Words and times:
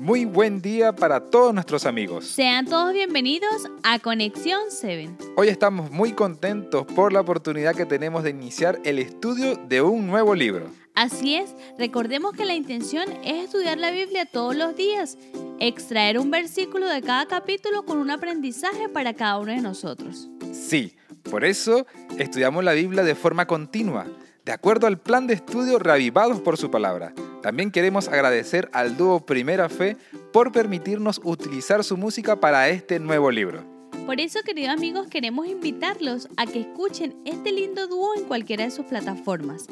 Muy 0.00 0.24
buen 0.24 0.62
día 0.62 0.96
para 0.96 1.20
todos 1.20 1.52
nuestros 1.52 1.84
amigos. 1.84 2.24
Sean 2.24 2.64
todos 2.64 2.94
bienvenidos 2.94 3.68
a 3.82 3.98
Conexión 3.98 4.58
7. 4.70 5.10
Hoy 5.36 5.48
estamos 5.48 5.90
muy 5.90 6.14
contentos 6.14 6.86
por 6.86 7.12
la 7.12 7.20
oportunidad 7.20 7.74
que 7.74 7.84
tenemos 7.84 8.22
de 8.22 8.30
iniciar 8.30 8.80
el 8.84 8.98
estudio 8.98 9.56
de 9.56 9.82
un 9.82 10.06
nuevo 10.06 10.34
libro. 10.34 10.70
Así 10.94 11.34
es, 11.34 11.54
recordemos 11.78 12.32
que 12.32 12.46
la 12.46 12.54
intención 12.54 13.12
es 13.22 13.44
estudiar 13.44 13.76
la 13.76 13.90
Biblia 13.90 14.24
todos 14.24 14.56
los 14.56 14.74
días, 14.74 15.18
extraer 15.58 16.18
un 16.18 16.30
versículo 16.30 16.88
de 16.88 17.02
cada 17.02 17.26
capítulo 17.26 17.84
con 17.84 17.98
un 17.98 18.10
aprendizaje 18.10 18.88
para 18.88 19.12
cada 19.12 19.36
uno 19.36 19.52
de 19.52 19.60
nosotros. 19.60 20.30
Sí, 20.54 20.96
por 21.30 21.44
eso 21.44 21.86
estudiamos 22.16 22.64
la 22.64 22.72
Biblia 22.72 23.04
de 23.04 23.14
forma 23.14 23.46
continua, 23.46 24.06
de 24.46 24.52
acuerdo 24.52 24.86
al 24.86 24.98
plan 24.98 25.26
de 25.26 25.34
estudio 25.34 25.78
reavivados 25.78 26.40
por 26.40 26.56
su 26.56 26.70
palabra. 26.70 27.12
También 27.42 27.70
queremos 27.70 28.08
agradecer 28.08 28.68
al 28.72 28.96
dúo 28.96 29.24
Primera 29.24 29.68
Fe 29.68 29.96
por 30.32 30.52
permitirnos 30.52 31.20
utilizar 31.24 31.82
su 31.84 31.96
música 31.96 32.38
para 32.38 32.68
este 32.68 33.00
nuevo 33.00 33.30
libro. 33.30 33.64
Por 34.04 34.20
eso, 34.20 34.40
queridos 34.42 34.74
amigos, 34.74 35.06
queremos 35.08 35.46
invitarlos 35.46 36.28
a 36.36 36.44
que 36.44 36.60
escuchen 36.60 37.16
este 37.24 37.52
lindo 37.52 37.86
dúo 37.86 38.14
en 38.14 38.24
cualquiera 38.24 38.64
de 38.64 38.70
sus 38.70 38.84
plataformas. 38.86 39.68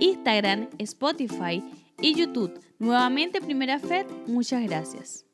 Instagram, 0.00 0.68
Spotify 0.78 1.62
y 2.00 2.14
YouTube. 2.14 2.60
Nuevamente, 2.78 3.40
Primera 3.40 3.78
Fe, 3.78 4.06
muchas 4.26 4.62
gracias. 4.64 5.24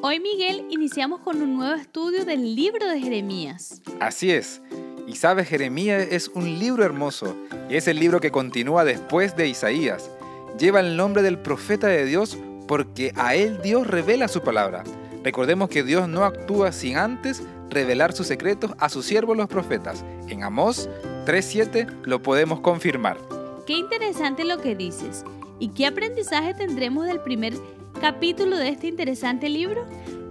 Hoy, 0.00 0.20
Miguel, 0.20 0.64
iniciamos 0.70 1.20
con 1.20 1.42
un 1.42 1.56
nuevo 1.56 1.74
estudio 1.74 2.24
del 2.24 2.54
libro 2.54 2.88
de 2.88 3.00
Jeremías. 3.00 3.82
Así 4.00 4.30
es. 4.30 4.62
Y 5.06 5.16
sabes, 5.16 5.48
Jeremías 5.48 6.06
es 6.10 6.28
un 6.28 6.58
libro 6.58 6.84
hermoso 6.84 7.36
y 7.68 7.76
es 7.76 7.88
el 7.88 7.98
libro 7.98 8.20
que 8.20 8.30
continúa 8.30 8.84
después 8.84 9.36
de 9.36 9.48
Isaías 9.48 10.10
lleva 10.58 10.80
el 10.80 10.96
nombre 10.96 11.22
del 11.22 11.38
profeta 11.38 11.86
de 11.86 12.04
Dios 12.04 12.36
porque 12.66 13.12
a 13.16 13.34
él 13.34 13.60
Dios 13.62 13.86
revela 13.86 14.28
su 14.28 14.42
palabra. 14.42 14.84
Recordemos 15.24 15.68
que 15.68 15.82
Dios 15.82 16.08
no 16.08 16.24
actúa 16.24 16.72
sin 16.72 16.96
antes 16.96 17.42
revelar 17.70 18.12
sus 18.12 18.26
secretos 18.26 18.72
a 18.78 18.88
sus 18.88 19.06
siervos 19.06 19.36
los 19.36 19.48
profetas. 19.48 20.04
En 20.28 20.42
Amós 20.42 20.88
3.7 21.26 22.02
lo 22.02 22.22
podemos 22.22 22.60
confirmar. 22.60 23.18
Qué 23.66 23.74
interesante 23.74 24.44
lo 24.44 24.58
que 24.58 24.74
dices. 24.74 25.24
¿Y 25.58 25.68
qué 25.68 25.86
aprendizaje 25.86 26.54
tendremos 26.54 27.06
del 27.06 27.20
primer 27.20 27.54
capítulo 28.00 28.56
de 28.56 28.68
este 28.68 28.86
interesante 28.86 29.48
libro? 29.48 29.84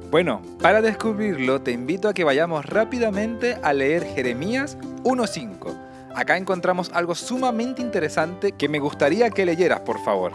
Bueno, 0.09 0.41
para 0.61 0.81
descubrirlo 0.81 1.61
te 1.61 1.71
invito 1.71 2.07
a 2.07 2.13
que 2.13 2.23
vayamos 2.23 2.65
rápidamente 2.65 3.57
a 3.61 3.73
leer 3.73 4.03
Jeremías 4.05 4.77
1.5 5.03 5.86
acá 6.17 6.35
encontramos 6.35 6.89
algo 6.93 7.13
sumamente 7.13 7.81
interesante 7.81 8.51
que 8.51 8.67
me 8.67 8.79
gustaría 8.79 9.29
que 9.29 9.45
leyeras, 9.45 9.81
por 9.81 10.03
favor. 10.03 10.33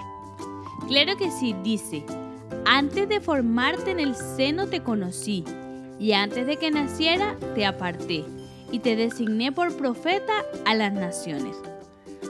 Claro 0.86 1.16
que 1.16 1.30
sí, 1.32 1.56
dice, 1.64 2.04
antes 2.64 3.08
de 3.08 3.20
formarte 3.20 3.90
en 3.90 3.98
el 3.98 4.14
seno 4.14 4.68
te 4.68 4.80
conocí, 4.80 5.44
y 5.98 6.12
antes 6.12 6.46
de 6.46 6.56
que 6.56 6.70
naciera 6.70 7.36
te 7.56 7.66
aparté, 7.66 8.24
y 8.70 8.78
te 8.78 8.94
designé 8.94 9.50
por 9.50 9.76
profeta 9.76 10.44
a 10.64 10.74
las 10.74 10.92
naciones. 10.92 11.56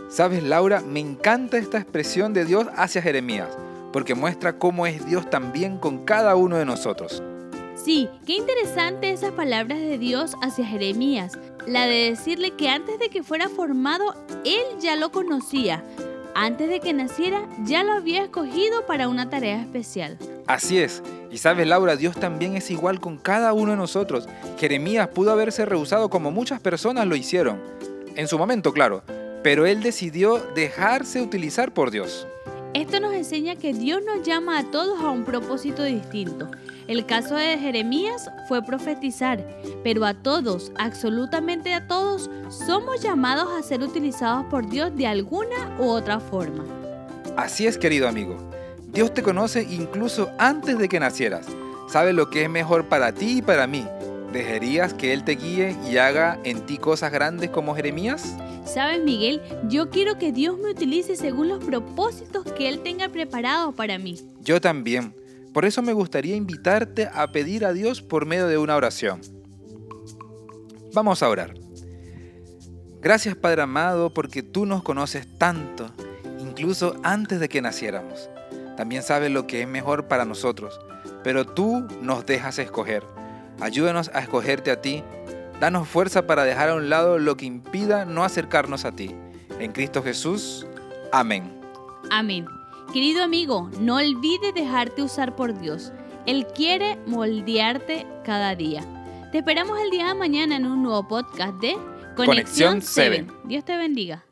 Sabes, 0.08 0.42
Laura, 0.42 0.80
me 0.80 1.00
encanta 1.00 1.58
esta 1.58 1.78
expresión 1.78 2.32
de 2.32 2.46
Dios 2.46 2.66
hacia 2.74 3.02
Jeremías, 3.02 3.50
porque 3.92 4.14
muestra 4.14 4.54
cómo 4.58 4.86
es 4.86 5.04
Dios 5.04 5.28
también 5.28 5.76
con 5.76 6.06
cada 6.06 6.36
uno 6.36 6.56
de 6.56 6.64
nosotros. 6.64 7.22
Sí, 7.74 8.08
qué 8.26 8.34
interesante 8.34 9.10
esas 9.10 9.32
palabras 9.32 9.78
de 9.78 9.98
Dios 9.98 10.36
hacia 10.40 10.64
Jeremías, 10.64 11.38
la 11.66 11.86
de 11.86 12.10
decirle 12.10 12.52
que 12.52 12.68
antes 12.68 12.98
de 12.98 13.08
que 13.08 13.22
fuera 13.22 13.48
formado, 13.48 14.14
él 14.44 14.62
ya 14.80 14.96
lo 14.96 15.12
conocía. 15.12 15.84
Antes 16.34 16.68
de 16.68 16.80
que 16.80 16.92
naciera, 16.92 17.46
ya 17.64 17.84
lo 17.84 17.92
había 17.92 18.22
escogido 18.22 18.86
para 18.86 19.08
una 19.08 19.28
tarea 19.28 19.60
especial. 19.60 20.18
Así 20.46 20.78
es. 20.78 21.02
Y 21.30 21.38
sabes, 21.38 21.66
Laura, 21.66 21.96
Dios 21.96 22.16
también 22.16 22.56
es 22.56 22.70
igual 22.70 23.00
con 23.00 23.18
cada 23.18 23.52
uno 23.52 23.72
de 23.72 23.76
nosotros. 23.76 24.28
Jeremías 24.58 25.08
pudo 25.08 25.30
haberse 25.30 25.64
rehusado 25.66 26.08
como 26.10 26.30
muchas 26.30 26.60
personas 26.60 27.06
lo 27.06 27.16
hicieron. 27.16 27.60
En 28.16 28.28
su 28.28 28.38
momento, 28.38 28.72
claro. 28.72 29.02
Pero 29.42 29.66
él 29.66 29.82
decidió 29.82 30.38
dejarse 30.54 31.20
utilizar 31.20 31.72
por 31.72 31.90
Dios. 31.90 32.26
Esto 32.74 33.00
nos 33.00 33.12
enseña 33.12 33.56
que 33.56 33.74
Dios 33.74 34.00
nos 34.02 34.26
llama 34.26 34.58
a 34.58 34.70
todos 34.70 34.98
a 35.00 35.10
un 35.10 35.24
propósito 35.24 35.84
distinto. 35.84 36.50
El 36.88 37.04
caso 37.04 37.34
de 37.34 37.58
Jeremías 37.58 38.30
fue 38.48 38.64
profetizar, 38.64 39.46
pero 39.84 40.06
a 40.06 40.14
todos, 40.14 40.72
absolutamente 40.78 41.74
a 41.74 41.86
todos, 41.86 42.30
somos 42.48 43.02
llamados 43.02 43.48
a 43.52 43.62
ser 43.62 43.82
utilizados 43.82 44.46
por 44.46 44.70
Dios 44.70 44.96
de 44.96 45.06
alguna 45.06 45.76
u 45.78 45.84
otra 45.84 46.18
forma. 46.18 46.64
Así 47.36 47.66
es, 47.66 47.76
querido 47.76 48.08
amigo. 48.08 48.38
Dios 48.90 49.12
te 49.12 49.22
conoce 49.22 49.62
incluso 49.62 50.30
antes 50.38 50.78
de 50.78 50.88
que 50.88 50.98
nacieras. 50.98 51.46
Sabe 51.88 52.14
lo 52.14 52.30
que 52.30 52.44
es 52.44 52.50
mejor 52.50 52.86
para 52.88 53.12
ti 53.12 53.38
y 53.38 53.42
para 53.42 53.66
mí. 53.66 53.86
¿Dejarías 54.32 54.94
que 54.94 55.12
Él 55.12 55.24
te 55.24 55.32
guíe 55.32 55.76
y 55.90 55.98
haga 55.98 56.38
en 56.44 56.64
ti 56.64 56.78
cosas 56.78 57.12
grandes 57.12 57.50
como 57.50 57.74
Jeremías? 57.74 58.34
Sabes, 58.64 59.02
Miguel, 59.02 59.42
yo 59.68 59.90
quiero 59.90 60.18
que 60.18 60.32
Dios 60.32 60.58
me 60.58 60.70
utilice 60.70 61.16
según 61.16 61.48
los 61.48 61.62
propósitos 61.64 62.44
que 62.52 62.68
Él 62.68 62.80
tenga 62.82 63.08
preparados 63.08 63.74
para 63.74 63.98
mí. 63.98 64.18
Yo 64.40 64.60
también. 64.60 65.14
Por 65.52 65.66
eso 65.66 65.82
me 65.82 65.92
gustaría 65.92 66.34
invitarte 66.34 67.10
a 67.12 67.30
pedir 67.30 67.66
a 67.66 67.72
Dios 67.72 68.00
por 68.00 68.24
medio 68.24 68.46
de 68.46 68.56
una 68.56 68.74
oración. 68.74 69.20
Vamos 70.94 71.22
a 71.22 71.28
orar. 71.28 71.54
Gracias 73.02 73.34
Padre 73.34 73.62
amado 73.62 74.14
porque 74.14 74.42
tú 74.42 74.64
nos 74.64 74.82
conoces 74.82 75.26
tanto, 75.36 75.90
incluso 76.38 76.96
antes 77.02 77.40
de 77.40 77.48
que 77.48 77.60
naciéramos. 77.60 78.30
También 78.76 79.02
sabes 79.02 79.30
lo 79.30 79.46
que 79.46 79.62
es 79.62 79.68
mejor 79.68 80.08
para 80.08 80.24
nosotros, 80.24 80.80
pero 81.24 81.44
tú 81.44 81.86
nos 82.00 82.24
dejas 82.24 82.58
escoger. 82.58 83.02
Ayúdanos 83.60 84.10
a 84.14 84.20
escogerte 84.20 84.70
a 84.70 84.80
ti. 84.80 85.02
Danos 85.62 85.86
fuerza 85.86 86.26
para 86.26 86.42
dejar 86.42 86.70
a 86.70 86.74
un 86.74 86.90
lado 86.90 87.20
lo 87.20 87.36
que 87.36 87.46
impida 87.46 88.04
no 88.04 88.24
acercarnos 88.24 88.84
a 88.84 88.96
ti. 88.96 89.14
En 89.60 89.70
Cristo 89.70 90.02
Jesús. 90.02 90.66
Amén. 91.12 91.56
Amén. 92.10 92.46
Querido 92.92 93.22
amigo, 93.22 93.70
no 93.78 93.94
olvides 93.94 94.52
dejarte 94.56 95.02
usar 95.02 95.36
por 95.36 95.56
Dios. 95.56 95.92
Él 96.26 96.48
quiere 96.52 96.98
moldearte 97.06 98.08
cada 98.24 98.56
día. 98.56 98.84
Te 99.30 99.38
esperamos 99.38 99.78
el 99.78 99.90
día 99.90 100.08
de 100.08 100.14
mañana 100.14 100.56
en 100.56 100.66
un 100.66 100.82
nuevo 100.82 101.06
podcast 101.06 101.54
de 101.60 101.76
Conexión 102.16 102.82
7. 102.82 103.28
Dios 103.44 103.64
te 103.64 103.76
bendiga. 103.76 104.24